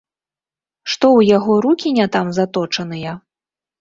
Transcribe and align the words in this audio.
Што 0.93 1.05
ў 1.17 1.35
яго 1.37 1.53
рукі 1.67 1.93
не 1.99 2.07
там 2.17 2.33
заточаныя? 2.39 3.11